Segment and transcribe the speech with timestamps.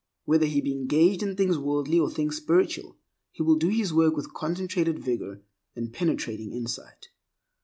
[0.25, 2.97] Whether he be engaged in things worldly or things spiritual,
[3.31, 5.43] he will do his work with concentrated vigor
[5.75, 7.09] and penetrating insight.